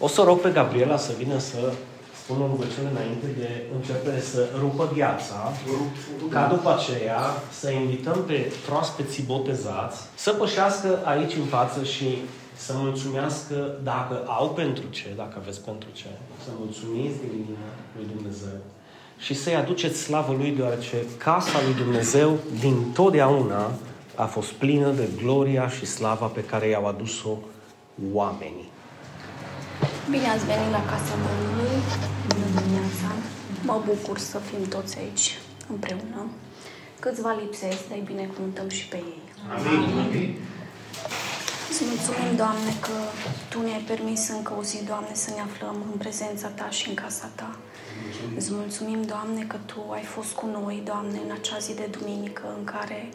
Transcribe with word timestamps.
O 0.00 0.08
să 0.08 0.22
rog 0.22 0.40
pe 0.40 0.50
Gabriela 0.50 0.96
să 0.96 1.12
vină 1.18 1.38
să 1.38 1.72
spună 2.22 2.44
o 2.44 2.46
rugăciune 2.46 2.88
înainte 2.90 3.26
de 3.38 3.62
începere 3.76 4.20
să 4.20 4.48
rupă 4.60 4.90
gheața, 4.94 5.52
ca 6.30 6.46
după 6.46 6.74
aceea 6.74 7.20
să 7.50 7.70
invităm 7.70 8.24
pe 8.26 8.52
proaspeții 8.66 9.22
botezați 9.22 9.98
să 10.14 10.30
pășească 10.30 10.98
aici 11.04 11.34
în 11.34 11.44
față 11.44 11.84
și 11.84 12.08
să 12.56 12.72
mulțumească 12.76 13.78
dacă 13.82 14.24
au 14.26 14.50
pentru 14.50 14.84
ce, 14.90 15.06
dacă 15.16 15.34
aveți 15.40 15.60
pentru 15.60 15.88
ce, 15.92 16.06
să 16.44 16.50
mulțumiți 16.58 17.18
din 17.20 17.32
inima 17.32 17.70
lui 17.96 18.06
Dumnezeu. 18.14 18.58
Și 19.18 19.34
să-i 19.34 19.54
aduceți 19.54 19.98
slavă 19.98 20.34
lui, 20.38 20.50
deoarece 20.50 20.96
casa 21.16 21.58
lui 21.64 21.74
Dumnezeu 21.74 22.38
din 22.60 22.92
totdeauna 22.94 23.70
a 24.14 24.24
fost 24.24 24.52
plină 24.52 24.90
de 24.90 25.08
gloria 25.22 25.68
și 25.68 25.86
slava 25.86 26.26
pe 26.26 26.44
care 26.44 26.68
i-au 26.68 26.86
adus-o 26.86 27.38
oamenii. 28.12 28.70
Bine 30.10 30.28
ați 30.28 30.44
venit 30.44 30.70
la 30.78 30.84
Casa 30.92 31.14
Domnului, 31.26 31.76
bună 32.28 32.48
dimineața. 32.56 33.08
Mă 33.68 33.76
bucur 33.88 34.18
să 34.18 34.38
fim 34.38 34.68
toți 34.68 34.98
aici 34.98 35.38
împreună. 35.72 36.20
Câțiva 37.00 37.32
lipsesc, 37.40 37.88
dar 37.88 37.98
binecuvântăm 38.04 38.68
și 38.68 38.84
pe 38.88 38.96
ei. 38.96 39.22
Amin. 39.54 40.36
Îți 41.70 41.82
mulțumim, 41.90 42.36
Doamne, 42.36 42.72
că 42.86 42.96
Tu 43.48 43.60
ne-ai 43.62 43.84
permis 43.92 44.28
încă 44.28 44.52
o 44.58 44.62
zi, 44.62 44.84
Doamne, 44.84 45.14
să 45.24 45.30
ne 45.34 45.40
aflăm 45.48 45.76
în 45.90 45.96
prezența 45.98 46.48
Ta 46.48 46.68
și 46.70 46.88
în 46.88 46.94
casa 46.94 47.30
Ta. 47.34 47.50
Îți 48.36 48.52
mulțumim, 48.52 49.02
Doamne, 49.02 49.42
că 49.42 49.56
Tu 49.70 49.80
ai 49.98 50.06
fost 50.14 50.32
cu 50.32 50.46
noi, 50.46 50.82
Doamne, 50.84 51.18
în 51.26 51.32
acea 51.38 51.58
zi 51.58 51.74
de 51.74 51.88
duminică 51.96 52.44
în 52.58 52.64
care 52.64 53.08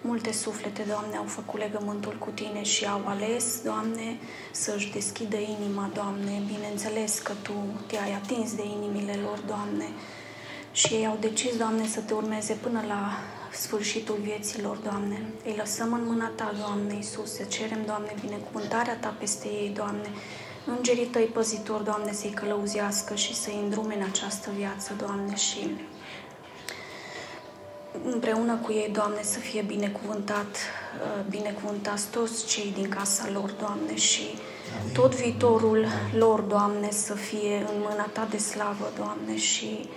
multe 0.00 0.32
suflete, 0.32 0.82
Doamne, 0.82 1.16
au 1.16 1.24
făcut 1.24 1.60
legământul 1.60 2.16
cu 2.18 2.30
Tine 2.30 2.62
și 2.62 2.86
au 2.86 3.02
ales, 3.06 3.60
Doamne, 3.64 4.16
să-și 4.52 4.92
deschidă 4.92 5.36
inima, 5.36 5.90
Doamne. 5.94 6.42
Bineînțeles 6.46 7.18
că 7.18 7.32
Tu 7.42 7.52
te-ai 7.86 8.12
atins 8.12 8.54
de 8.54 8.64
inimile 8.64 9.14
lor, 9.22 9.38
Doamne, 9.46 9.88
și 10.72 10.94
ei 10.94 11.06
au 11.06 11.16
decis, 11.20 11.56
Doamne, 11.56 11.86
să 11.86 12.00
Te 12.00 12.14
urmeze 12.14 12.52
până 12.52 12.84
la 12.88 13.18
sfârșitul 13.52 14.18
vieților, 14.22 14.76
Doamne. 14.76 15.22
Îi 15.44 15.54
lăsăm 15.56 15.92
în 15.92 16.04
mâna 16.06 16.30
Ta, 16.34 16.54
Doamne 16.58 16.94
Iisus, 16.94 17.34
să 17.34 17.42
cerem, 17.42 17.84
Doamne, 17.86 18.14
binecuvântarea 18.20 18.96
Ta 18.96 19.14
peste 19.18 19.48
ei, 19.48 19.72
Doamne. 19.74 20.08
Îngerii 20.76 21.06
Tăi 21.06 21.24
păzitori, 21.24 21.84
Doamne, 21.84 22.12
să-i 22.12 22.30
călăuzească 22.30 23.14
și 23.14 23.34
să-i 23.34 23.60
îndrume 23.62 23.94
în 23.94 24.02
această 24.02 24.50
viață, 24.56 24.92
Doamne, 24.98 25.36
și 25.36 25.76
împreună 28.04 28.58
cu 28.62 28.72
ei, 28.72 28.90
Doamne, 28.92 29.22
să 29.22 29.38
fie 29.38 29.62
binecuvântat, 29.62 30.56
uh, 30.56 31.24
binecuvântați 31.30 32.10
toți 32.10 32.46
cei 32.46 32.72
din 32.74 32.88
casa 32.88 33.28
lor, 33.32 33.50
Doamne, 33.50 33.96
și 33.96 34.22
tot 34.92 35.14
viitorul 35.14 35.86
lor, 36.12 36.40
Doamne, 36.40 36.90
să 36.90 37.14
fie 37.14 37.56
în 37.56 37.84
mâna 37.88 38.08
Ta 38.12 38.26
de 38.30 38.38
slavă, 38.38 38.92
Doamne, 38.96 39.36
și 39.36 39.88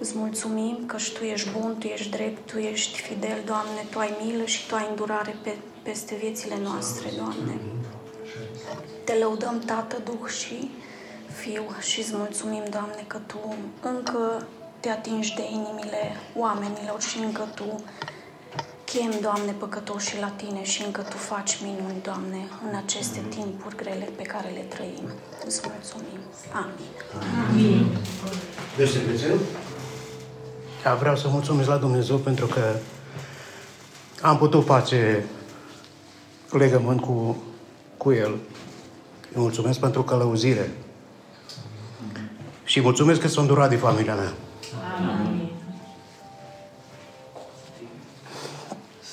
Îți 0.00 0.12
mulțumim 0.16 0.78
că 0.86 0.96
Tu 1.18 1.24
ești 1.24 1.50
bun, 1.58 1.76
Tu 1.78 1.86
ești 1.86 2.10
drept, 2.10 2.50
Tu 2.50 2.58
ești 2.58 3.00
fidel, 3.00 3.42
Doamne, 3.44 3.86
Tu 3.90 3.98
ai 3.98 4.16
milă 4.24 4.44
și 4.44 4.66
Tu 4.66 4.74
ai 4.74 4.86
îndurare 4.90 5.36
pe, 5.42 5.56
peste 5.82 6.14
viețile 6.14 6.58
noastre, 6.62 7.08
Doamne. 7.16 7.60
Te 9.04 9.14
lăudăm, 9.14 9.58
Tată, 9.66 9.96
Duh 10.04 10.28
și 10.28 10.70
Fiu 11.40 11.62
și 11.80 12.00
îți 12.00 12.16
mulțumim, 12.16 12.62
Doamne, 12.70 13.04
că 13.06 13.18
Tu 13.26 13.56
încă 13.82 14.46
te 14.80 14.88
atingi 14.88 15.34
de 15.34 15.44
inimile 15.50 16.02
oamenilor 16.36 17.00
și 17.00 17.18
încă 17.18 17.44
Tu 17.54 17.82
chem, 18.84 19.20
Doamne, 19.20 19.52
păcătoșii 19.52 20.20
la 20.20 20.28
Tine 20.28 20.64
și 20.64 20.82
încă 20.84 21.00
Tu 21.00 21.16
faci 21.16 21.58
minuni, 21.62 22.02
Doamne, 22.02 22.48
în 22.68 22.76
aceste 22.76 23.20
timpuri 23.28 23.76
grele 23.76 24.08
pe 24.16 24.22
care 24.22 24.48
le 24.48 24.64
trăim. 24.74 25.08
Îți 25.46 25.60
mulțumim. 25.68 26.20
Amin. 26.52 26.92
Amin. 27.48 27.96
Deci, 28.76 28.90
Da, 30.82 30.94
vreau 30.94 31.16
să 31.16 31.28
mulțumesc 31.28 31.68
la 31.68 31.76
Dumnezeu 31.76 32.16
pentru 32.16 32.46
că 32.46 32.76
am 34.22 34.38
putut 34.38 34.64
face 34.64 35.24
legământ 36.50 37.00
cu, 37.00 37.36
cu 37.96 38.12
El. 38.12 38.30
Îi 39.34 39.40
mulțumesc 39.40 39.78
pentru 39.78 40.02
călăuzire. 40.02 40.70
Și 42.64 42.80
mulțumesc 42.80 43.20
că 43.20 43.28
sunt 43.28 43.46
durat 43.46 43.68
de 43.68 43.76
familia 43.76 44.14
mea. 44.14 44.32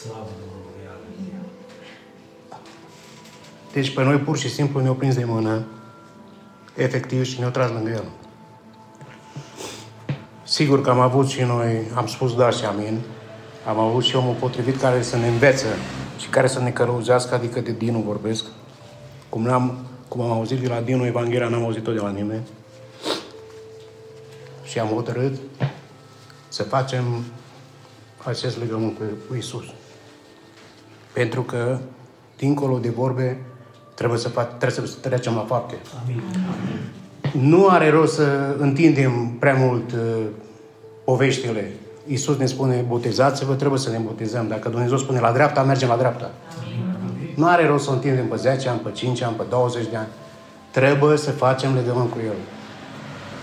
Slavă 0.05 0.29
Domnului, 0.39 0.85
aleluia. 0.93 1.41
Deci 3.73 3.93
pe 3.93 4.03
noi 4.03 4.17
pur 4.17 4.37
și 4.37 4.49
simplu 4.49 4.81
ne-au 4.81 4.93
prins 4.93 5.15
de 5.15 5.23
mână, 5.23 5.65
efectiv, 6.75 7.25
și 7.25 7.39
ne-au 7.39 7.51
tras 7.51 7.69
lângă 7.69 7.89
El. 7.89 8.03
Sigur 10.43 10.81
că 10.81 10.89
am 10.89 10.99
avut 10.99 11.27
și 11.27 11.41
noi, 11.41 11.81
am 11.95 12.07
spus 12.07 12.35
da 12.35 12.49
și 12.49 12.65
amin, 12.65 12.99
am 13.67 13.79
avut 13.79 14.03
și 14.03 14.15
omul 14.15 14.35
potrivit 14.39 14.79
care 14.79 15.01
să 15.01 15.17
ne 15.17 15.27
învețe 15.27 15.67
și 16.19 16.27
care 16.29 16.47
să 16.47 16.59
ne 16.59 16.71
călăuzească, 16.71 17.35
adică 17.35 17.59
de 17.59 17.71
Dinu 17.71 17.99
vorbesc. 17.99 18.45
Cum, 19.29 19.41
n-am, 19.41 19.77
cum 20.07 20.21
am 20.21 20.31
auzit 20.31 20.59
de 20.59 20.67
la 20.67 20.81
Dinu 20.81 21.05
Evanghelia, 21.05 21.47
n-am 21.47 21.63
auzit-o 21.63 21.91
de 21.91 21.99
la 21.99 22.09
nimeni. 22.09 22.47
Și 24.63 24.79
am 24.79 24.87
hotărât 24.87 25.35
să 26.47 26.63
facem 26.63 27.23
acest 28.23 28.57
legământ 28.57 28.97
cu, 28.97 29.03
cu 29.27 29.35
Isus. 29.35 29.65
Pentru 31.15 31.41
că, 31.41 31.77
dincolo 32.37 32.77
de 32.77 32.89
vorbe, 32.89 33.37
trebuie 33.93 34.19
să, 34.19 34.29
fac, 34.29 34.57
trebuie 34.57 34.87
să 34.87 34.97
trecem 35.01 35.35
la 35.35 35.45
fapte. 35.47 35.75
Amin. 36.03 36.21
Nu 37.49 37.67
are 37.67 37.89
rost 37.89 38.13
să 38.13 38.55
întindem 38.57 39.35
prea 39.39 39.53
mult 39.53 39.91
uh, 39.91 39.99
poveștile. 41.03 41.71
Iisus 42.07 42.37
ne 42.37 42.45
spune, 42.45 42.85
botezați-vă, 42.87 43.53
trebuie 43.53 43.79
să 43.79 43.89
ne 43.89 43.97
botezăm. 43.97 44.47
Dacă 44.47 44.69
Dumnezeu 44.69 44.97
spune 44.97 45.19
la 45.19 45.31
dreapta, 45.31 45.63
mergem 45.63 45.87
la 45.87 45.95
dreapta. 45.95 46.31
Amin. 46.63 47.33
Nu 47.35 47.47
are 47.47 47.67
rost 47.67 47.83
să 47.83 47.89
o 47.89 47.93
întindem 47.93 48.27
pe 48.27 48.35
10 48.35 48.69
ani, 48.69 48.79
pe 48.79 48.91
5 48.91 49.21
ani, 49.21 49.35
pe 49.35 49.43
20 49.49 49.87
de 49.89 49.95
ani. 49.95 50.07
Trebuie 50.71 51.17
să 51.17 51.31
facem 51.31 51.75
legământ 51.75 52.11
cu 52.11 52.17
El. 52.25 52.35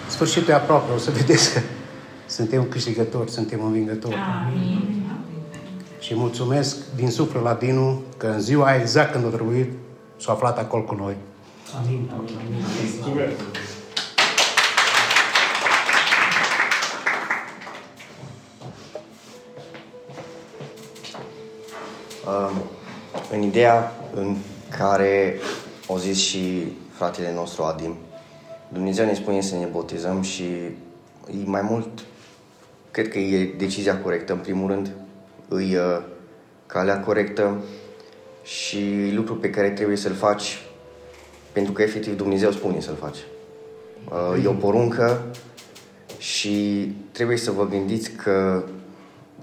Sfârșitul 0.08 0.52
e 0.52 0.54
aproape, 0.54 0.92
o 0.94 0.98
să 0.98 1.10
vedeți 1.10 1.52
că 1.52 1.60
suntem 2.36 2.64
câștigători, 2.64 3.30
suntem 3.30 3.64
învingători. 3.64 4.16
Amin. 4.46 5.01
Și 6.02 6.14
mulțumesc 6.14 6.76
din 6.94 7.10
suflet 7.10 7.42
la 7.42 7.54
Dinu 7.54 8.02
că 8.16 8.26
în 8.26 8.40
ziua 8.40 8.76
exact 8.76 9.12
când 9.12 9.24
a 9.24 9.28
trebuit 9.28 9.70
s-a 10.16 10.32
aflat 10.32 10.58
acolo 10.58 10.82
cu 10.82 10.94
noi. 10.94 11.16
Amin. 11.84 12.10
Amin. 12.18 12.36
Amin. 13.04 13.30
Uh, 22.26 22.50
în 23.32 23.42
ideea 23.42 23.92
în 24.14 24.36
care 24.78 25.38
o 25.86 25.98
zis 25.98 26.18
și 26.18 26.72
fratele 26.92 27.32
nostru 27.34 27.62
Adim, 27.62 27.96
Dumnezeu 28.72 29.04
ne 29.04 29.14
spune 29.14 29.40
să 29.40 29.54
ne 29.54 29.66
botezăm 29.66 30.22
și 30.22 30.42
e 31.26 31.44
mai 31.44 31.62
mult, 31.62 31.88
cred 32.90 33.08
că 33.08 33.18
e 33.18 33.54
decizia 33.58 33.98
corectă 33.98 34.32
în 34.32 34.38
primul 34.38 34.70
rând, 34.70 34.90
e 35.60 35.78
uh, 35.78 36.02
calea 36.66 37.00
corectă 37.00 37.62
și 38.42 39.10
lucru 39.14 39.36
pe 39.36 39.50
care 39.50 39.70
trebuie 39.70 39.96
să-l 39.96 40.14
faci 40.14 40.62
pentru 41.52 41.72
că 41.72 41.82
efectiv 41.82 42.16
Dumnezeu 42.16 42.50
spune 42.50 42.80
să-l 42.80 42.94
faci. 42.94 43.18
Uh, 44.08 44.44
e 44.44 44.48
o 44.48 44.52
poruncă 44.52 45.22
și 46.18 46.86
trebuie 47.12 47.36
să 47.36 47.50
vă 47.50 47.66
gândiți 47.66 48.10
că 48.10 48.64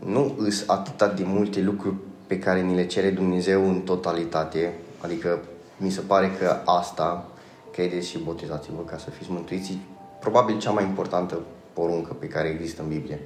nu 0.06 0.36
îs 0.38 0.64
atâta 0.68 1.08
de 1.08 1.24
multe 1.26 1.62
lucruri 1.62 1.96
pe 2.28 2.40
care 2.40 2.62
ni 2.62 2.76
le 2.76 2.86
cere 2.86 3.10
Dumnezeu 3.10 3.68
în 3.68 3.80
totalitate, 3.80 4.74
adică 5.00 5.40
mi 5.78 5.90
se 5.90 6.02
pare 6.02 6.32
că 6.40 6.62
asta, 6.66 7.30
credeți 7.72 8.10
și 8.10 8.18
botezați-vă 8.18 8.82
ca 8.86 8.98
să 8.98 9.10
fiți 9.10 9.32
mântuiți, 9.32 9.78
probabil 10.20 10.60
cea 10.60 10.72
mai 10.72 10.84
importantă 10.84 11.40
poruncă 11.74 12.14
pe 12.14 12.28
care 12.28 12.48
există 12.48 12.82
în 12.82 12.88
Biblie. 12.88 13.20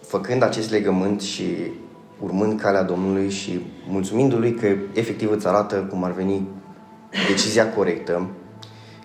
Făcând 0.00 0.42
acest 0.42 0.70
legământ 0.70 1.20
și 1.20 1.70
urmând 2.20 2.60
calea 2.60 2.82
Domnului 2.82 3.30
și 3.30 3.60
mulțumindu-Lui 3.88 4.54
că 4.54 4.66
efectiv 4.92 5.30
îți 5.30 5.46
arată 5.46 5.76
cum 5.76 6.04
ar 6.04 6.12
veni 6.12 6.48
decizia 7.28 7.72
corectă, 7.72 8.26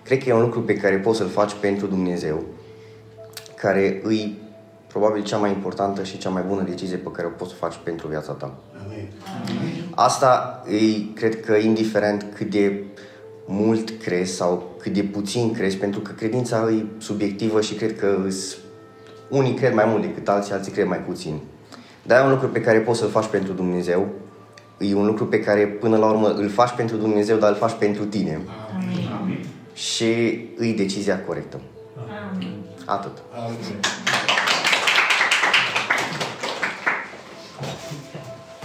cred 0.02 0.22
că 0.22 0.28
e 0.28 0.32
un 0.32 0.40
lucru 0.40 0.62
pe 0.62 0.76
care 0.76 0.98
poți 0.98 1.18
să-l 1.18 1.28
faci 1.28 1.52
pentru 1.60 1.86
Dumnezeu, 1.86 2.44
care 3.56 4.00
îi 4.02 4.38
probabil 4.86 5.22
cea 5.22 5.36
mai 5.36 5.50
importantă 5.50 6.02
și 6.02 6.18
cea 6.18 6.28
mai 6.28 6.42
bună 6.48 6.62
decizie 6.62 6.96
pe 6.96 7.10
care 7.10 7.26
o 7.26 7.30
poți 7.30 7.50
să 7.50 7.56
faci 7.56 7.74
pentru 7.82 8.08
viața 8.08 8.32
ta. 8.32 8.54
Amin. 8.84 9.08
Asta 9.94 10.62
îi, 10.66 11.12
cred 11.14 11.40
că 11.40 11.54
indiferent 11.54 12.26
cât 12.34 12.50
de 12.50 12.84
mult 13.46 13.90
crezi 14.02 14.32
sau 14.32 14.74
cât 14.78 14.92
de 14.92 15.02
puțin 15.02 15.52
crezi, 15.52 15.76
pentru 15.76 16.00
că 16.00 16.12
credința 16.12 16.70
e 16.70 16.84
subiectivă 16.98 17.60
și 17.60 17.74
cred 17.74 17.98
că 17.98 18.16
îs, 18.26 18.56
unii 19.28 19.54
cred 19.54 19.74
mai 19.74 19.84
mult 19.86 20.02
decât 20.02 20.28
alții, 20.28 20.52
alții 20.52 20.72
cred 20.72 20.86
mai 20.86 20.98
puțin. 20.98 21.40
Dar 22.06 22.20
e 22.20 22.24
un 22.24 22.30
lucru 22.30 22.48
pe 22.48 22.60
care 22.60 22.80
poți 22.80 22.98
să-l 22.98 23.08
faci 23.08 23.26
pentru 23.26 23.52
Dumnezeu, 23.52 24.08
e 24.78 24.94
un 24.94 25.06
lucru 25.06 25.26
pe 25.26 25.40
care 25.40 25.66
până 25.66 25.96
la 25.96 26.06
urmă 26.06 26.28
îl 26.28 26.48
faci 26.48 26.70
pentru 26.70 26.96
Dumnezeu, 26.96 27.36
dar 27.36 27.50
îl 27.50 27.56
faci 27.56 27.72
pentru 27.78 28.04
tine. 28.04 28.40
Amin. 28.74 29.46
și 29.74 30.04
îi 30.56 30.72
decizia 30.72 31.20
corectă. 31.20 31.60
Amin. 32.32 32.64
Atât. 32.84 33.22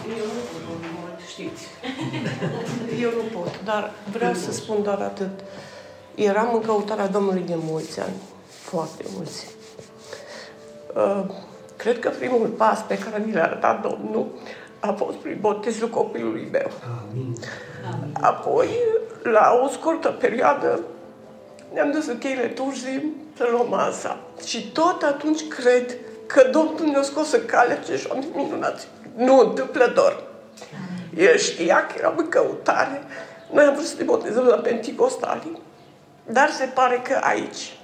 Eu 0.07 0.25
nu 0.25 0.41
pot 0.51 0.61
mult, 0.99 1.19
știți. 1.27 1.63
Eu 3.03 3.09
nu 3.09 3.39
pot, 3.39 3.63
dar 3.63 3.91
vreau 4.11 4.33
să 4.33 4.51
spun 4.51 4.83
doar 4.83 4.99
atât. 4.99 5.39
Eram 6.15 6.53
în 6.53 6.61
căutarea 6.61 7.07
Domnului 7.07 7.43
de 7.45 7.55
mulți 7.57 7.99
ani, 7.99 8.15
foarte 8.47 9.03
mulți. 9.15 9.47
Uh, 10.95 11.25
Cred 11.79 11.99
că 11.99 12.09
primul 12.09 12.47
pas 12.47 12.83
pe 12.87 12.97
care 12.97 13.23
mi 13.25 13.33
l-a 13.33 13.43
arătat 13.43 13.81
Domnul 13.81 14.27
a 14.79 14.91
fost 14.91 15.17
prin 15.17 15.37
botezul 15.41 15.89
copilului 15.89 16.47
meu. 16.51 16.71
Amin. 17.09 17.35
Apoi, 18.21 18.69
la 19.23 19.59
o 19.63 19.67
scurtă 19.67 20.09
perioadă, 20.09 20.79
ne-am 21.73 21.91
dus 21.91 22.07
în 22.07 22.17
cheile 22.17 22.47
Turzii 22.47 23.13
să 23.37 23.47
luăm 23.51 23.67
masa. 23.69 24.19
Și 24.45 24.71
tot 24.71 25.01
atunci 25.01 25.47
cred 25.47 25.95
că 26.25 26.49
Domnul 26.51 26.85
ne-a 26.85 27.01
scos 27.01 27.31
în 27.31 27.45
cale 27.45 27.73
acești 27.73 28.09
oameni 28.09 28.31
minunați. 28.35 28.87
Nu 29.15 29.39
întâmplător. 29.39 30.23
El 31.17 31.37
știa 31.37 31.85
că 31.85 31.93
eram 31.97 32.13
în 32.17 32.29
căutare. 32.29 33.01
Noi 33.51 33.63
am 33.63 33.73
vrut 33.73 33.85
să 33.85 33.95
ne 33.97 34.03
botezăm 34.03 34.45
la 34.45 34.55
Pentecostali. 34.55 35.61
Dar 36.25 36.49
se 36.49 36.65
pare 36.65 37.01
că 37.03 37.19
aici, 37.23 37.77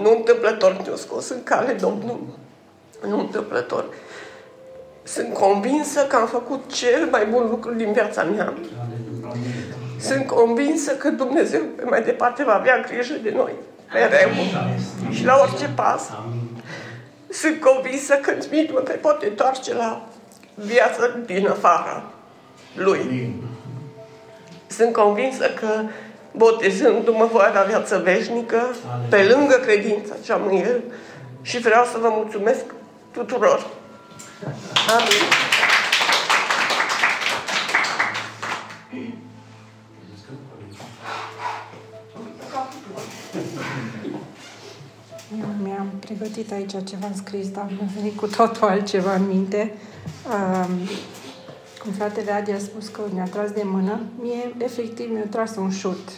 nu 0.00 0.10
întâmplător 0.10 0.72
ne-a 0.72 0.96
scos 0.96 1.28
în 1.28 1.42
cale 1.42 1.72
Domnul. 1.72 2.42
Nu 3.06 3.18
întâmplător. 3.18 3.84
Sunt 5.02 5.32
convinsă 5.32 6.00
că 6.00 6.16
am 6.16 6.26
făcut 6.26 6.72
cel 6.72 7.08
mai 7.10 7.26
bun 7.26 7.46
lucru 7.50 7.74
din 7.74 7.92
viața 7.92 8.22
mea. 8.22 8.52
Sunt 10.00 10.26
convinsă 10.26 10.92
că 10.92 11.08
Dumnezeu 11.08 11.60
pe 11.76 11.84
mai 11.84 12.02
departe 12.02 12.44
va 12.44 12.54
avea 12.54 12.80
grijă 12.80 13.14
de 13.22 13.32
noi. 13.36 13.52
Mereu. 13.92 14.28
Și 15.10 15.24
la 15.24 15.38
orice 15.42 15.68
pas. 15.74 16.10
Sunt 17.28 17.60
convinsă 17.60 18.14
că 18.14 18.30
nimic 18.30 18.70
nu 18.70 18.78
te 18.78 18.92
poate 18.92 19.26
întoarce 19.26 19.74
la 19.74 20.06
viața 20.54 21.08
din 21.26 21.48
afara 21.48 22.04
Lui. 22.74 23.34
Sunt 24.66 24.92
convinsă 24.92 25.44
că 25.50 25.82
botezându-mă 26.32 27.28
voi 27.32 27.44
avea 27.48 27.62
viață 27.62 27.98
veșnică, 27.98 28.74
pe 29.08 29.34
lângă 29.34 29.54
credința 29.54 30.14
ce 30.24 30.32
am 30.32 30.46
în 30.46 30.56
El. 30.56 30.82
Și 31.42 31.58
vreau 31.58 31.84
să 31.84 31.98
vă 32.00 32.08
mulțumesc 32.10 32.64
tuturor. 33.14 33.66
Amin. 34.88 35.24
Eu 45.40 45.46
mi-am 45.62 45.92
pregătit 46.00 46.52
aici 46.52 46.70
ceva 46.70 47.10
scris, 47.14 47.48
dar 47.48 47.66
mi-a 47.70 47.88
venit 47.94 48.16
cu 48.16 48.26
totul 48.26 48.68
altceva 48.68 49.14
în 49.14 49.26
minte. 49.26 49.74
Um, 50.26 50.88
cum 51.82 51.92
fratele 51.92 52.32
Adi 52.32 52.50
a 52.50 52.58
spus 52.58 52.88
că 52.88 53.00
mi-a 53.12 53.24
tras 53.24 53.50
de 53.50 53.62
mână, 53.64 54.00
mie 54.22 54.54
efectiv 54.58 55.10
mi-a 55.10 55.26
tras 55.30 55.56
un 55.56 55.70
șut. 55.70 56.08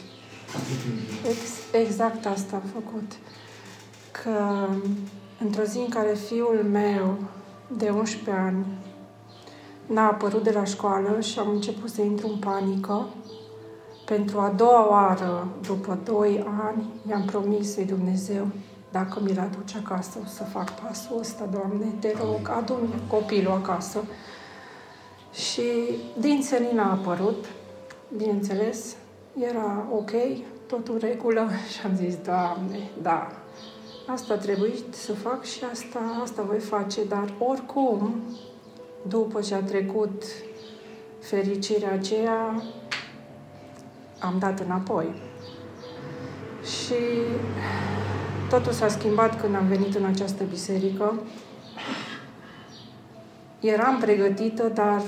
Ex, 1.28 1.38
exact 1.72 2.26
asta 2.26 2.56
a 2.56 2.68
făcut. 2.72 3.12
Că 4.10 4.68
într-o 5.40 5.62
zi 5.62 5.78
în 5.78 5.88
care 5.88 6.14
fiul 6.14 6.66
meu 6.70 7.16
de 7.76 7.88
11 7.88 8.30
ani 8.30 8.66
n-a 9.86 10.06
apărut 10.06 10.42
de 10.42 10.50
la 10.50 10.64
școală 10.64 11.20
și 11.20 11.38
am 11.38 11.48
început 11.48 11.90
să 11.90 12.02
intru 12.02 12.28
în 12.28 12.38
panică, 12.38 13.06
pentru 14.04 14.38
a 14.38 14.52
doua 14.56 14.90
oară, 14.90 15.48
după 15.66 15.98
doi 16.04 16.44
ani, 16.66 16.84
mi-am 17.02 17.24
promis 17.24 17.76
lui 17.76 17.84
Dumnezeu, 17.84 18.46
dacă 18.90 19.20
mi-l 19.20 19.38
aduce 19.38 19.76
acasă, 19.84 20.18
o 20.22 20.26
să 20.26 20.44
fac 20.44 20.70
pasul 20.80 21.18
ăsta, 21.18 21.48
Doamne, 21.50 21.86
te 22.00 22.12
rog, 22.20 22.50
adu 22.56 22.74
copilul 23.08 23.52
acasă. 23.52 24.04
Și 25.32 25.62
din 26.18 26.42
senin 26.42 26.78
a 26.78 26.90
apărut, 26.90 27.44
bineînțeles, 28.16 28.96
era 29.38 29.86
ok, 29.92 30.10
totul 30.66 30.94
în 30.94 31.08
regulă 31.08 31.48
și 31.72 31.86
am 31.86 31.96
zis, 31.96 32.14
Doamne, 32.16 32.90
da, 33.02 33.32
asta 34.06 34.34
a 34.34 34.36
trebuit 34.36 34.94
să 34.94 35.12
fac 35.12 35.44
și 35.44 35.64
asta, 35.72 36.00
asta 36.22 36.42
voi 36.42 36.58
face, 36.58 37.04
dar 37.04 37.32
oricum, 37.38 38.22
după 39.08 39.40
ce 39.40 39.54
a 39.54 39.62
trecut 39.62 40.22
fericirea 41.20 41.92
aceea, 41.92 42.62
am 44.18 44.36
dat 44.38 44.60
înapoi. 44.60 45.14
Și 46.64 46.94
totul 48.48 48.72
s-a 48.72 48.88
schimbat 48.88 49.40
când 49.40 49.54
am 49.54 49.66
venit 49.66 49.94
în 49.94 50.04
această 50.04 50.44
biserică. 50.44 51.20
Eram 53.60 53.98
pregătită, 53.98 54.68
dar 54.74 55.02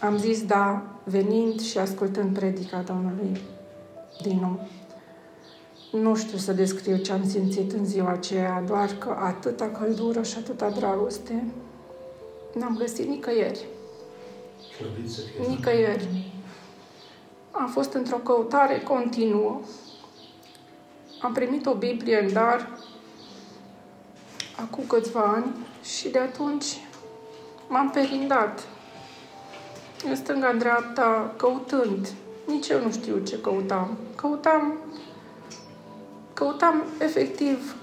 am 0.00 0.16
zis 0.16 0.44
da, 0.44 0.82
venind 1.04 1.60
și 1.60 1.78
ascultând 1.78 2.38
predica 2.38 2.82
Domnului 2.82 3.40
din 4.22 4.38
nou. 4.40 4.68
Nu 5.92 6.16
știu 6.16 6.38
să 6.38 6.52
descriu 6.52 6.96
ce 6.96 7.12
am 7.12 7.28
simțit 7.28 7.72
în 7.72 7.84
ziua 7.84 8.10
aceea, 8.10 8.62
doar 8.66 8.90
că 8.98 9.16
atâta 9.18 9.68
căldură 9.68 10.22
și 10.22 10.36
atâta 10.38 10.70
dragoste 10.70 11.44
n-am 12.54 12.76
găsit 12.76 13.08
nicăieri. 13.08 13.66
Nicăieri. 15.48 16.32
Am 17.50 17.68
fost 17.68 17.92
într-o 17.92 18.16
căutare 18.16 18.78
continuă. 18.78 19.60
Am 21.22 21.32
primit 21.32 21.66
o 21.66 21.74
Biblie 21.74 22.20
în 22.22 22.32
dar 22.32 22.78
acum 24.56 24.84
câțiva 24.86 25.20
ani 25.20 25.56
și 25.82 26.08
de 26.08 26.18
atunci 26.18 26.66
m-am 27.68 27.90
perindat 27.90 28.66
în 30.08 30.16
stânga, 30.16 30.48
în 30.48 30.58
dreapta, 30.58 31.34
căutând. 31.36 32.12
Nici 32.46 32.68
eu 32.68 32.82
nu 32.82 32.90
știu 32.90 33.18
ce 33.18 33.40
căutam. 33.40 33.98
Căutam, 34.14 34.78
căutam 36.40 36.82
efectiv 36.98 37.74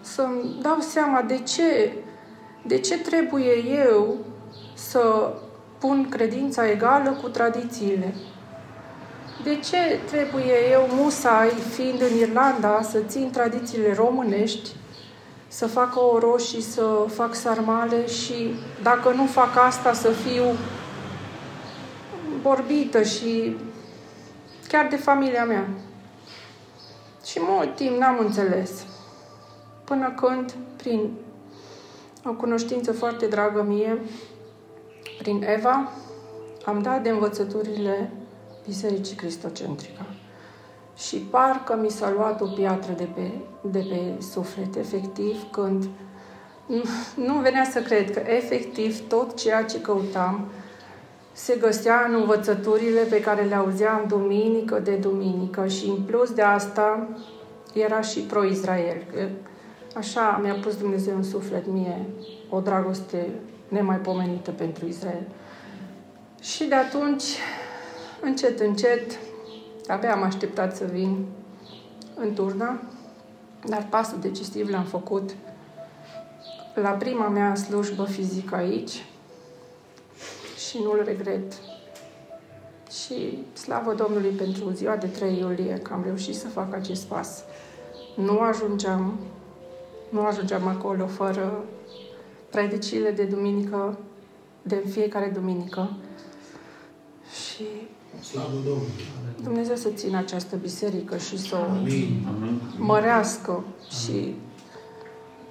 să-mi 0.00 0.58
dau 0.62 0.76
seama 0.80 1.22
de 1.22 1.38
ce, 1.38 1.92
de 2.62 2.78
ce 2.78 2.98
trebuie 2.98 3.52
eu 3.86 4.16
să 4.74 5.32
pun 5.78 6.08
credința 6.08 6.70
egală 6.70 7.18
cu 7.22 7.28
tradițiile. 7.28 8.14
De 9.44 9.56
ce 9.56 9.98
trebuie 10.10 10.70
eu, 10.70 10.88
musai, 10.92 11.48
fiind 11.48 12.00
în 12.00 12.16
Irlanda, 12.16 12.82
să 12.82 12.98
țin 13.06 13.30
tradițiile 13.30 13.94
românești, 13.94 14.70
să 15.48 15.66
fac 15.66 15.96
o 15.96 16.18
roșii, 16.18 16.62
să 16.62 17.06
fac 17.08 17.34
sarmale 17.34 18.06
și 18.06 18.54
dacă 18.82 19.12
nu 19.12 19.26
fac 19.26 19.56
asta 19.56 19.92
să 19.92 20.08
fiu 20.10 20.44
vorbită 22.42 23.02
și 23.02 23.56
chiar 24.68 24.86
de 24.90 24.96
familia 24.96 25.44
mea. 25.44 25.68
Și 27.30 27.38
mult 27.40 27.76
timp 27.76 27.96
n-am 27.96 28.18
înțeles. 28.18 28.86
Până 29.84 30.10
când, 30.10 30.54
prin 30.76 31.10
o 32.24 32.32
cunoștință 32.32 32.92
foarte 32.92 33.26
dragă 33.26 33.62
mie, 33.62 34.00
prin 35.18 35.42
Eva, 35.42 35.92
am 36.64 36.82
dat 36.82 37.02
de 37.02 37.08
învățăturile 37.08 38.10
Bisericii 38.66 39.16
Cristocentrica. 39.16 40.06
Și 40.96 41.16
parcă 41.16 41.76
mi 41.76 41.90
s-a 41.90 42.10
luat 42.10 42.40
o 42.40 42.46
piatră 42.46 42.92
de 42.92 43.08
pe, 43.14 43.30
de 43.60 43.86
pe 43.88 44.22
suflet, 44.22 44.76
efectiv, 44.76 45.50
când 45.50 45.88
nu, 46.66 46.82
nu 47.14 47.34
venea 47.34 47.64
să 47.64 47.80
cred 47.80 48.12
că 48.12 48.22
efectiv 48.26 49.08
tot 49.08 49.36
ceea 49.36 49.64
ce 49.64 49.80
căutam 49.80 50.48
se 51.32 51.56
găsea 51.60 52.04
în 52.08 52.14
învățăturile 52.14 53.00
pe 53.00 53.20
care 53.20 53.42
le 53.42 53.54
auzeam 53.54 54.04
duminică 54.08 54.78
de 54.78 54.94
duminică 54.94 55.66
și 55.66 55.86
în 55.86 56.02
plus 56.02 56.30
de 56.30 56.42
asta 56.42 57.08
era 57.72 58.00
și 58.00 58.20
pro-Israel. 58.20 59.02
Așa 59.96 60.40
mi-a 60.42 60.54
pus 60.54 60.76
Dumnezeu 60.76 61.16
în 61.16 61.22
suflet 61.22 61.66
mie 61.66 62.06
o 62.48 62.60
dragoste 62.60 63.28
nemaipomenită 63.68 64.50
pentru 64.50 64.86
Israel. 64.86 65.26
Și 66.40 66.64
de 66.64 66.74
atunci 66.74 67.24
încet, 68.20 68.60
încet, 68.60 69.18
abia 69.88 70.12
am 70.12 70.22
așteptat 70.22 70.76
să 70.76 70.84
vin 70.92 71.26
în 72.14 72.34
turna, 72.34 72.80
dar 73.66 73.86
pasul 73.90 74.18
decisiv 74.20 74.68
l-am 74.68 74.84
făcut 74.84 75.30
la 76.74 76.90
prima 76.90 77.28
mea 77.28 77.54
slujbă 77.54 78.04
fizică 78.04 78.54
aici 78.54 79.04
și 80.70 80.78
nu-l 80.78 81.02
regret. 81.04 81.52
Și 82.90 83.44
slavă 83.52 83.94
Domnului 83.94 84.30
pentru 84.30 84.70
ziua 84.70 84.96
de 84.96 85.06
3 85.06 85.38
iulie 85.38 85.78
că 85.82 85.92
am 85.92 86.02
reușit 86.04 86.34
să 86.34 86.48
fac 86.48 86.74
acest 86.74 87.04
pas. 87.04 87.42
Nu 88.16 88.38
ajungeam, 88.38 89.18
nu 90.08 90.20
ajungeam 90.20 90.66
acolo 90.66 91.06
fără 91.06 91.64
predicile 92.50 93.10
de 93.10 93.24
duminică, 93.24 93.98
de 94.62 94.84
fiecare 94.90 95.30
duminică. 95.34 95.96
Și 97.44 97.64
Slavă 98.30 98.54
Domnului! 98.64 98.90
Dumnezeu 99.42 99.76
să 99.76 99.88
țină 99.88 100.18
această 100.18 100.56
biserică 100.56 101.16
și 101.16 101.38
să 101.38 101.56
o 101.56 101.64
mărească 102.76 103.64
și 104.04 104.34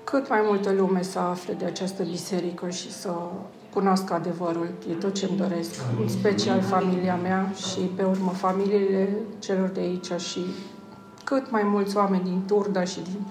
cât 0.03 0.29
mai 0.29 0.41
multă 0.43 0.71
lume 0.71 1.01
să 1.01 1.19
afle 1.19 1.53
de 1.53 1.65
această 1.65 2.03
biserică 2.03 2.69
și 2.69 2.91
să 2.91 3.09
cunoască 3.73 4.13
adevărul. 4.13 4.69
E 4.89 4.93
tot 4.93 5.13
ce-mi 5.13 5.37
doresc. 5.37 5.75
În 6.01 6.07
special 6.07 6.61
familia 6.61 7.15
mea 7.15 7.51
și 7.55 7.79
pe 7.79 8.03
urmă 8.03 8.31
familiile 8.31 9.09
celor 9.39 9.67
de 9.67 9.79
aici 9.79 10.11
și 10.21 10.39
cât 11.23 11.51
mai 11.51 11.63
mulți 11.63 11.97
oameni 11.97 12.23
din 12.23 12.41
Turda 12.47 12.83
și 12.83 12.99
din, 13.01 13.25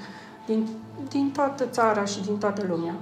din, 0.46 0.68
din 1.08 1.30
toată 1.30 1.64
țara 1.64 2.04
și 2.04 2.22
din 2.22 2.38
toată 2.38 2.64
lumea. 2.68 2.94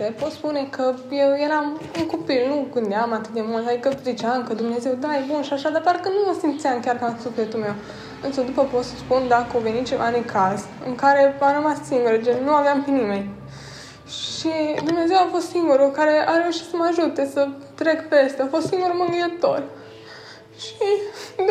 Înainte, 0.00 0.22
pot 0.22 0.32
spune 0.32 0.68
că 0.70 0.94
eu 1.10 1.30
eram 1.46 1.80
un 1.98 2.06
copil, 2.06 2.42
nu 2.48 2.66
gândeam 2.74 3.12
atât 3.12 3.32
de 3.38 3.44
mult, 3.50 3.66
adică 3.68 3.90
ziceam 4.02 4.44
că 4.44 4.54
Dumnezeu, 4.54 4.94
da, 5.00 5.16
e 5.16 5.30
bun 5.32 5.42
și 5.42 5.52
așa, 5.52 5.68
dar 5.70 5.82
parcă 5.82 6.08
nu 6.08 6.30
o 6.30 6.38
simțeam 6.40 6.80
chiar 6.80 6.96
ca 6.98 7.06
în 7.06 7.18
sufletul 7.20 7.60
meu. 7.60 7.74
Însă 8.22 8.40
după 8.40 8.62
pot 8.72 8.84
să 8.84 8.94
spun 8.96 9.22
dacă 9.28 9.56
a 9.56 9.58
venit 9.68 9.86
ceva 9.86 10.06
în 10.08 10.24
caz, 10.24 10.58
în 10.86 10.94
care 10.94 11.36
am 11.40 11.52
rămas 11.58 11.78
singură, 11.90 12.16
gen, 12.16 12.44
nu 12.44 12.52
aveam 12.52 12.82
pe 12.84 12.90
nimeni. 12.90 13.30
Și 14.20 14.52
Dumnezeu 14.84 15.16
a 15.16 15.32
fost 15.34 15.48
singurul 15.48 15.90
care 15.90 16.14
a 16.32 16.34
reușit 16.42 16.66
să 16.70 16.76
mă 16.76 16.86
ajute 16.90 17.22
să 17.34 17.48
trec 17.74 18.08
peste, 18.08 18.42
a 18.42 18.52
fost 18.54 18.66
singurul 18.66 19.00
mângâietor. 19.02 19.62
Și 20.64 20.86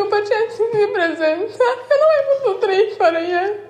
după 0.00 0.16
ce 0.26 0.32
am 0.40 0.48
simțit 0.56 0.90
prezența, 0.98 1.66
eu 1.90 1.96
nu 2.02 2.06
mai 2.12 2.22
putut 2.30 2.56
trăi 2.62 2.94
fără 3.00 3.20
el. 3.42 3.69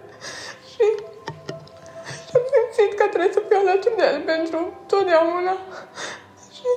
Că 3.01 3.07
trebuie 3.09 3.33
să 3.33 3.43
fiu 3.49 3.59
alături 3.61 3.97
de 3.97 4.05
el 4.13 4.21
pentru 4.33 4.59
totdeauna. 4.87 5.57
Și 6.57 6.69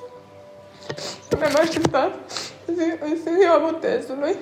mi-am 1.39 1.55
așteptat 1.61 2.11
zi, 2.77 2.87
în 3.05 3.17
ziua 3.37 3.57
botezului 3.57 4.35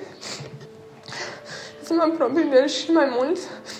să 1.83 1.93
mă 1.93 2.01
apropii 2.01 2.49
de 2.49 2.57
el 2.57 2.67
și 2.67 2.91
mai 2.91 3.07
mult. 3.17 3.37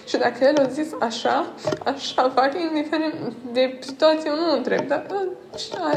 Și 0.08 0.18
dacă 0.18 0.44
el 0.44 0.58
a 0.60 0.68
zis 0.68 0.88
așa, 1.00 1.54
așa 1.84 2.30
fac, 2.36 2.52
indiferent 2.60 3.16
de 3.52 3.78
situație, 3.80 4.30
eu 4.30 4.36
nu 4.36 4.52
întreb, 4.52 4.88
dar 4.88 5.06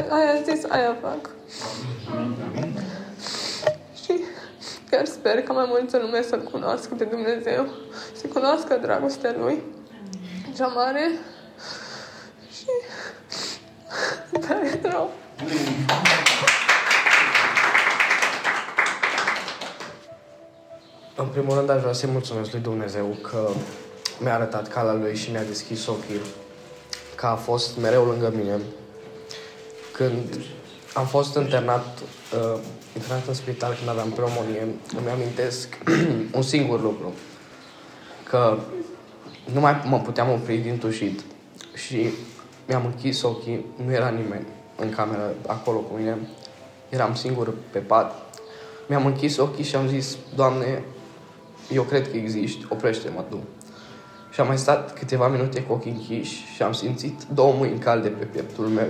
aia 0.09 0.31
a 0.31 0.41
zis, 0.51 0.63
aia 0.69 0.97
fac. 1.01 1.29
Și 4.03 4.23
chiar 4.89 5.05
sper 5.05 5.41
că 5.43 5.53
mai 5.53 5.65
multă 5.67 5.97
lume 5.97 6.21
să-L 6.21 6.49
cunoască 6.51 6.95
pe 6.95 7.03
Dumnezeu, 7.03 7.67
să 8.13 8.27
cunoască 8.27 8.79
dragostea 8.81 9.35
Lui 9.39 9.63
cea 10.55 10.67
mare 10.67 11.11
tare 14.39 14.79
rău. 14.91 15.11
În 21.15 21.25
primul 21.25 21.55
rând 21.55 21.69
aș 21.69 21.81
vrea 21.81 21.93
să-i 21.93 22.09
mulțumesc 22.11 22.51
lui 22.51 22.61
Dumnezeu 22.61 23.17
că 23.21 23.49
mi-a 24.19 24.33
arătat 24.33 24.67
calea 24.67 24.93
lui 24.93 25.15
și 25.15 25.31
mi-a 25.31 25.43
deschis 25.43 25.87
ochii, 25.87 26.19
că 27.15 27.25
a 27.25 27.35
fost 27.35 27.77
mereu 27.77 28.05
lângă 28.05 28.33
mine. 28.35 28.59
Când 29.91 30.39
am 30.93 31.05
fost 31.05 31.35
internat, 31.35 31.99
uh, 32.33 32.59
internat 32.95 33.27
în 33.27 33.33
spital 33.33 33.73
când 33.77 33.89
aveam 33.89 34.09
pneumonie, 34.09 34.67
îmi 34.97 35.09
amintesc 35.09 35.77
un 36.37 36.41
singur 36.41 36.81
lucru, 36.81 37.13
că 38.29 38.57
nu 39.53 39.59
mai 39.59 39.81
mă 39.85 39.99
puteam 39.99 40.31
opri 40.31 40.57
din 40.57 40.77
tușit 40.77 41.23
și 41.73 42.09
mi-am 42.67 42.85
închis 42.85 43.21
ochii, 43.21 43.65
nu 43.85 43.91
era 43.91 44.09
nimeni 44.09 44.45
în 44.75 44.89
cameră 44.89 45.33
acolo 45.47 45.77
cu 45.77 45.95
mine, 45.97 46.17
eram 46.89 47.15
singur 47.15 47.53
pe 47.71 47.79
pat. 47.79 48.15
Mi-am 48.87 49.05
închis 49.05 49.37
ochii 49.37 49.63
și 49.63 49.75
am 49.75 49.87
zis, 49.87 50.17
Doamne, 50.35 50.83
eu 51.71 51.83
cred 51.83 52.11
că 52.11 52.17
existi, 52.17 52.65
oprește-mă 52.69 53.23
Tu. 53.29 53.39
Și 54.31 54.39
am 54.39 54.47
mai 54.47 54.57
stat 54.57 54.93
câteva 54.93 55.27
minute 55.27 55.61
cu 55.61 55.73
ochii 55.73 55.91
închiși 55.91 56.45
și 56.55 56.63
am 56.63 56.73
simțit 56.73 57.23
două 57.33 57.53
mâini 57.53 57.79
calde 57.79 58.07
pe 58.07 58.25
pieptul 58.25 58.67
meu. 58.67 58.87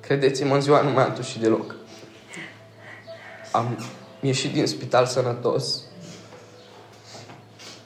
Credeți-mă, 0.00 0.54
în 0.54 0.60
ziua 0.60 0.82
nu 0.82 0.90
mai 0.90 1.04
am 1.04 1.12
tușit 1.12 1.40
deloc. 1.40 1.74
Am 3.52 3.78
ieșit 4.20 4.52
din 4.52 4.66
spital 4.66 5.06
sănătos 5.06 5.83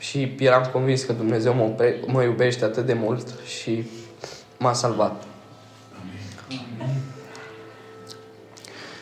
și 0.08 0.34
eram 0.38 0.68
convins 0.72 1.02
că 1.02 1.12
Dumnezeu 1.12 1.54
mă, 1.54 1.62
opre, 1.62 2.00
mă 2.06 2.22
iubește 2.22 2.64
atât 2.64 2.86
de 2.86 2.92
mult 2.92 3.34
și 3.46 3.90
m-a 4.58 4.72
salvat. 4.72 5.22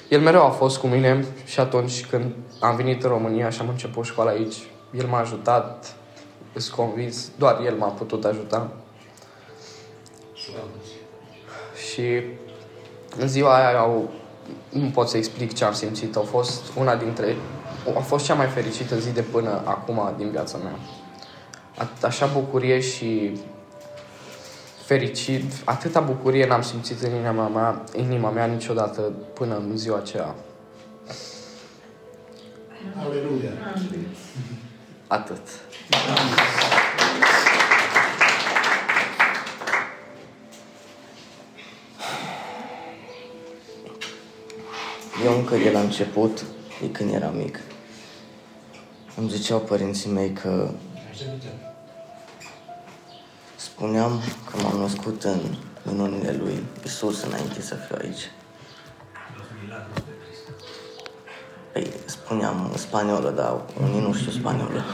El 0.08 0.20
mereu 0.20 0.44
a 0.44 0.50
fost 0.50 0.78
cu 0.78 0.86
mine 0.86 1.24
și 1.44 1.60
atunci 1.60 2.06
când 2.06 2.34
am 2.60 2.76
venit 2.76 3.02
în 3.02 3.08
România 3.08 3.50
și 3.50 3.60
am 3.60 3.68
început 3.68 4.04
școala 4.04 4.30
aici, 4.30 4.54
el 4.98 5.06
m-a 5.06 5.18
ajutat, 5.18 5.96
sunt 6.56 6.74
convins, 6.74 7.30
doar 7.38 7.60
el 7.64 7.74
m-a 7.74 7.88
putut 7.88 8.24
ajuta. 8.24 8.70
Și 11.90 12.22
în 13.18 13.28
ziua 13.28 13.56
aia 13.56 13.78
au, 13.78 14.10
nu 14.68 14.90
pot 14.90 15.08
să 15.08 15.16
explic 15.16 15.54
ce 15.54 15.64
am 15.64 15.72
simțit, 15.72 16.16
a 16.16 16.20
fost 16.20 16.76
una 16.76 16.96
dintre, 16.96 17.36
a 17.94 18.00
fost 18.00 18.24
cea 18.24 18.34
mai 18.34 18.46
fericită 18.46 18.98
zi 18.98 19.12
de 19.12 19.22
până 19.22 19.62
acum 19.64 20.14
din 20.16 20.30
viața 20.30 20.58
mea. 20.58 20.78
Așa 22.02 22.26
bucurie 22.26 22.80
și 22.80 23.40
fericit, 24.84 25.52
atâta 25.64 26.00
bucurie 26.00 26.46
n-am 26.46 26.62
simțit 26.62 27.00
în 27.02 27.14
inima 27.14 27.48
mea, 27.48 27.84
inima 27.96 28.30
mea 28.30 28.46
niciodată 28.46 29.00
până 29.34 29.56
în 29.56 29.76
ziua 29.76 29.96
aceea. 29.96 30.34
Aleluia! 32.98 33.50
Atât. 35.06 35.40
Eu 45.24 45.38
încă 45.38 45.56
de 45.56 45.70
la 45.70 45.80
început, 45.80 46.44
de 46.80 46.90
când 46.90 47.14
eram 47.14 47.36
mic, 47.36 47.60
îmi 49.16 49.30
ziceau 49.30 49.60
părinții 49.60 50.10
mei 50.10 50.32
că 50.32 50.70
spuneam 53.56 54.20
că 54.50 54.56
m-am 54.62 54.78
născut 54.80 55.22
în 55.22 55.40
minunile 55.82 56.32
lui 56.32 56.64
Isus 56.84 57.22
înainte 57.22 57.60
să 57.60 57.74
fiu 57.74 57.96
aici. 58.00 58.30
Păi, 61.72 61.90
spuneam 62.04 62.68
în 62.72 62.78
spaniolă, 62.78 63.30
dar 63.30 63.60
unii 63.82 64.00
nu 64.00 64.12
știu 64.12 64.30
spaniolă. 64.30 64.84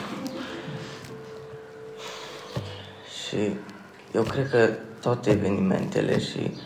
Și 3.26 3.56
eu 4.12 4.22
cred 4.22 4.50
că 4.50 4.70
toate 5.00 5.30
evenimentele 5.30 6.20
și 6.20 6.56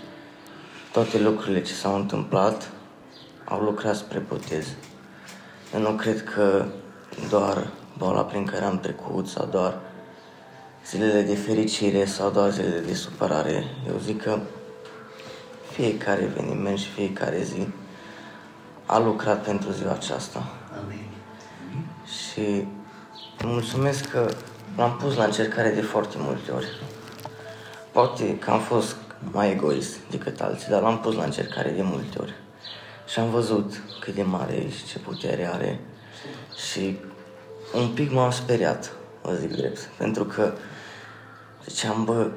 toate 0.92 1.18
lucrurile 1.18 1.62
ce 1.62 1.72
s-au 1.72 1.94
întâmplat 1.94 2.70
au 3.44 3.60
lucrat 3.60 3.96
spre 3.96 4.18
botez. 4.18 4.66
Eu 5.74 5.80
nu 5.80 5.90
cred 5.90 6.24
că 6.24 6.66
doar 7.28 7.70
boala 7.98 8.24
prin 8.24 8.44
care 8.44 8.64
am 8.64 8.80
trecut 8.80 9.28
sau 9.28 9.46
doar 9.46 9.78
zilele 10.86 11.22
de 11.22 11.34
fericire 11.34 12.04
sau 12.04 12.30
doar 12.30 12.50
zilele 12.50 12.80
de 12.80 12.94
supărare. 12.94 13.64
Eu 13.88 13.98
zic 13.98 14.22
că 14.22 14.38
fiecare 15.72 16.22
eveniment 16.22 16.78
și 16.78 16.88
fiecare 16.88 17.42
zi 17.42 17.68
a 18.86 18.98
lucrat 18.98 19.44
pentru 19.44 19.70
ziua 19.70 19.92
aceasta. 19.92 20.46
Amin. 20.82 21.08
Și 22.04 22.64
mulțumesc 23.44 24.10
că 24.10 24.28
l-am 24.76 24.96
pus 24.96 25.14
la 25.14 25.24
încercare 25.24 25.70
de 25.70 25.80
foarte 25.80 26.16
multe 26.18 26.50
ori. 26.50 26.66
Poate 27.92 28.38
că 28.38 28.50
am 28.50 28.60
fost 28.60 28.96
mai 29.32 29.50
egoist 29.50 29.96
decât 30.10 30.40
alții, 30.40 30.68
dar 30.68 30.82
l-am 30.82 31.00
pus 31.00 31.14
la 31.14 31.24
încercare 31.24 31.70
de 31.70 31.82
multe 31.82 32.18
ori. 32.20 32.34
Și 33.08 33.18
am 33.18 33.30
văzut 33.30 33.82
cât 34.00 34.14
de 34.14 34.22
mare 34.22 34.52
e 34.54 34.70
și 34.70 34.86
ce 34.86 34.98
putere 34.98 35.50
are. 35.52 35.80
Și 36.70 36.98
un 37.76 37.88
pic 37.88 38.12
m-am 38.12 38.30
speriat, 38.30 38.92
vă 39.22 39.34
zic 39.34 39.56
drept, 39.56 39.78
pentru 39.96 40.24
că 40.24 40.52
ziceam, 41.64 42.04
bă, 42.04 42.30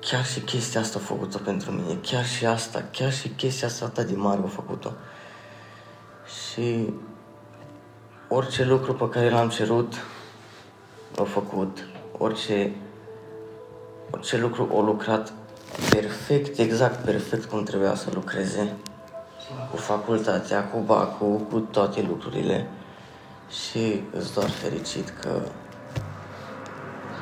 chiar 0.00 0.24
și 0.24 0.40
chestia 0.40 0.80
asta 0.80 0.98
a 0.98 1.06
făcut-o 1.06 1.38
pentru 1.38 1.70
mine, 1.70 1.98
chiar 2.02 2.26
și 2.26 2.46
asta, 2.46 2.84
chiar 2.90 3.12
și 3.12 3.28
chestia 3.28 3.68
asta 3.68 3.84
atât 3.84 4.06
de 4.06 4.16
mare 4.16 4.40
a 4.44 4.48
făcut-o. 4.48 4.92
Și 6.24 6.94
orice 8.28 8.64
lucru 8.64 8.94
pe 8.94 9.08
care 9.08 9.30
l-am 9.30 9.48
cerut, 9.48 9.94
l-a 11.14 11.24
făcut. 11.24 11.86
Orice, 12.18 12.74
orice 14.10 14.38
lucru 14.38 14.68
a 14.74 14.80
lucrat 14.80 15.32
perfect, 15.90 16.58
exact 16.58 17.04
perfect 17.04 17.44
cum 17.44 17.62
trebuia 17.62 17.94
să 17.94 18.08
lucreze. 18.14 18.76
Cu 19.70 19.76
facultatea, 19.76 20.64
cu 20.64 20.78
bacul, 20.78 21.46
cu 21.50 21.58
toate 21.58 22.02
lucrurile. 22.02 22.68
Și 23.50 24.02
îți 24.12 24.34
doar 24.34 24.48
fericit 24.48 25.08
că 25.20 25.42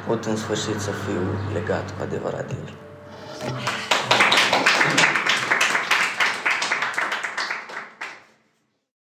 pot 0.07 0.25
în 0.25 0.37
sfârșit 0.37 0.81
să 0.81 0.91
fiu 0.91 1.21
legat 1.53 1.91
cu 1.91 2.03
adevărat 2.03 2.47
de 2.47 2.55
El. 2.67 2.75